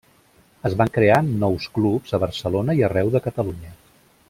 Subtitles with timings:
[0.69, 3.77] Es van crear nous clubs a Barcelona i arreu de Catalunya.